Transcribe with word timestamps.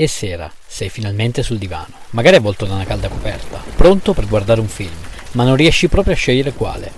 E 0.00 0.06
sera, 0.06 0.48
sei 0.64 0.90
finalmente 0.90 1.42
sul 1.42 1.58
divano, 1.58 1.92
magari 2.10 2.36
avvolto 2.36 2.64
da 2.64 2.74
una 2.74 2.84
calda 2.84 3.08
coperta, 3.08 3.60
pronto 3.74 4.12
per 4.12 4.28
guardare 4.28 4.60
un 4.60 4.68
film, 4.68 4.94
ma 5.32 5.42
non 5.42 5.56
riesci 5.56 5.88
proprio 5.88 6.14
a 6.14 6.16
scegliere 6.16 6.52
quale. 6.52 6.92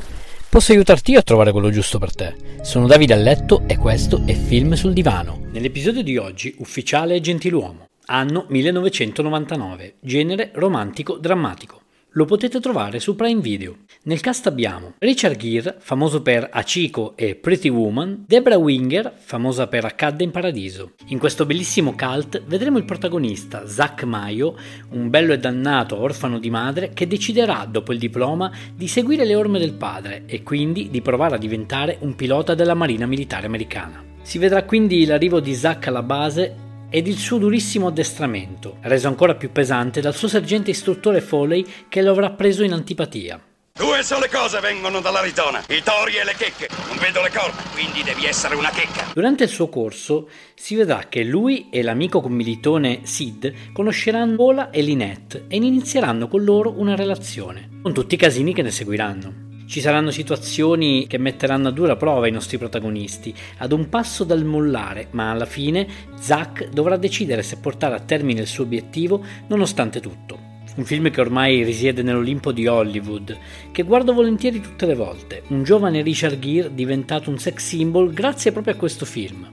Posso 0.50 0.72
aiutarti 0.72 1.12
io 1.12 1.20
a 1.20 1.22
trovare 1.22 1.50
quello 1.50 1.70
giusto 1.70 1.98
per 1.98 2.14
te. 2.14 2.34
Sono 2.60 2.86
Davide 2.86 3.14
a 3.14 3.16
letto 3.16 3.62
e 3.66 3.78
questo 3.78 4.24
è 4.26 4.34
Film 4.34 4.74
sul 4.74 4.92
divano. 4.92 5.46
Nell'episodio 5.50 6.02
di 6.02 6.18
oggi, 6.18 6.54
ufficiale 6.58 7.14
e 7.14 7.20
gentiluomo. 7.22 7.88
Anno 8.04 8.44
1999, 8.48 9.94
genere 10.00 10.50
romantico 10.52 11.16
drammatico. 11.16 11.79
Lo 12.14 12.24
potete 12.24 12.58
trovare 12.58 12.98
su 12.98 13.14
Prime 13.14 13.40
Video. 13.40 13.76
Nel 14.02 14.18
cast 14.18 14.48
abbiamo 14.48 14.94
Richard 14.98 15.36
Gere, 15.36 15.76
famoso 15.78 16.22
per 16.22 16.48
Achiko 16.50 17.12
e 17.16 17.36
Pretty 17.36 17.68
Woman, 17.68 18.24
Debra 18.26 18.58
Winger, 18.58 19.12
famosa 19.16 19.68
per 19.68 19.84
Accadde 19.84 20.24
in 20.24 20.32
Paradiso. 20.32 20.94
In 21.06 21.20
questo 21.20 21.46
bellissimo 21.46 21.94
cult 21.94 22.42
vedremo 22.46 22.78
il 22.78 22.84
protagonista, 22.84 23.68
Zack 23.68 24.02
Mayo, 24.02 24.56
un 24.90 25.08
bello 25.08 25.32
e 25.32 25.38
dannato 25.38 26.00
orfano 26.00 26.40
di 26.40 26.50
madre 26.50 26.90
che 26.92 27.06
deciderà, 27.06 27.64
dopo 27.70 27.92
il 27.92 28.00
diploma, 28.00 28.50
di 28.74 28.88
seguire 28.88 29.24
le 29.24 29.36
orme 29.36 29.60
del 29.60 29.74
padre 29.74 30.24
e 30.26 30.42
quindi 30.42 30.90
di 30.90 31.02
provare 31.02 31.36
a 31.36 31.38
diventare 31.38 31.98
un 32.00 32.16
pilota 32.16 32.56
della 32.56 32.74
Marina 32.74 33.06
Militare 33.06 33.46
Americana. 33.46 34.02
Si 34.22 34.38
vedrà 34.38 34.64
quindi 34.64 35.06
l'arrivo 35.06 35.38
di 35.38 35.54
Zack 35.54 35.86
alla 35.86 36.02
base 36.02 36.69
ed 36.90 37.06
il 37.06 37.16
suo 37.16 37.38
durissimo 37.38 37.86
addestramento, 37.86 38.76
reso 38.82 39.08
ancora 39.08 39.36
più 39.36 39.50
pesante 39.52 40.00
dal 40.00 40.14
suo 40.14 40.28
sergente 40.28 40.70
istruttore 40.70 41.20
Foley 41.20 41.64
che 41.88 42.02
lo 42.02 42.10
avrà 42.10 42.30
preso 42.30 42.64
in 42.64 42.72
antipatia. 42.72 43.40
Due 43.72 44.02
sole 44.02 44.28
cose 44.28 44.60
vengono 44.60 45.00
dall'Arizona, 45.00 45.62
i 45.68 45.80
tori 45.82 46.16
e 46.16 46.24
le 46.24 46.34
checche. 46.36 46.68
Non 46.88 46.98
vedo 46.98 47.22
le 47.22 47.30
corna, 47.30 47.62
quindi 47.72 48.02
devi 48.02 48.26
essere 48.26 48.54
una 48.54 48.68
checca. 48.68 49.06
Durante 49.14 49.44
il 49.44 49.48
suo 49.48 49.70
corso 49.70 50.28
si 50.54 50.74
vedrà 50.74 51.06
che 51.08 51.24
lui 51.24 51.68
e 51.70 51.82
l'amico 51.82 52.20
commilitone 52.20 53.00
Sid 53.04 53.72
conosceranno 53.72 54.42
Ola 54.42 54.68
e 54.68 54.82
Lynette 54.82 55.46
e 55.48 55.56
inizieranno 55.56 56.28
con 56.28 56.44
loro 56.44 56.74
una 56.76 56.94
relazione, 56.94 57.80
con 57.80 57.94
tutti 57.94 58.16
i 58.16 58.18
casini 58.18 58.52
che 58.52 58.62
ne 58.62 58.70
seguiranno. 58.70 59.48
Ci 59.70 59.80
saranno 59.80 60.10
situazioni 60.10 61.06
che 61.06 61.16
metteranno 61.16 61.68
a 61.68 61.70
dura 61.70 61.94
prova 61.94 62.26
i 62.26 62.32
nostri 62.32 62.58
protagonisti, 62.58 63.32
ad 63.58 63.70
un 63.70 63.88
passo 63.88 64.24
dal 64.24 64.44
mollare, 64.44 65.06
ma 65.12 65.30
alla 65.30 65.46
fine 65.46 65.86
Zack 66.18 66.70
dovrà 66.70 66.96
decidere 66.96 67.44
se 67.44 67.58
portare 67.58 67.94
a 67.94 68.00
termine 68.00 68.40
il 68.40 68.48
suo 68.48 68.64
obiettivo 68.64 69.24
nonostante 69.46 70.00
tutto. 70.00 70.36
Un 70.74 70.84
film 70.84 71.08
che 71.12 71.20
ormai 71.20 71.62
risiede 71.62 72.02
nell'Olimpo 72.02 72.50
di 72.50 72.66
Hollywood, 72.66 73.38
che 73.70 73.84
guardo 73.84 74.12
volentieri 74.12 74.60
tutte 74.60 74.86
le 74.86 74.96
volte, 74.96 75.44
un 75.50 75.62
giovane 75.62 76.02
Richard 76.02 76.40
Gere 76.40 76.74
diventato 76.74 77.30
un 77.30 77.38
sex 77.38 77.64
symbol 77.64 78.12
grazie 78.12 78.50
proprio 78.50 78.74
a 78.74 78.76
questo 78.76 79.04
film. 79.04 79.48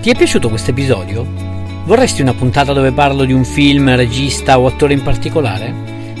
Ti 0.00 0.10
è 0.10 0.14
piaciuto 0.14 0.48
questo 0.48 0.70
episodio? 0.70 1.26
Vorresti 1.86 2.22
una 2.22 2.34
puntata 2.34 2.72
dove 2.72 2.92
parlo 2.92 3.24
di 3.24 3.32
un 3.32 3.44
film, 3.44 3.96
regista 3.96 4.60
o 4.60 4.66
attore 4.66 4.92
in 4.92 5.02
particolare? 5.02 5.93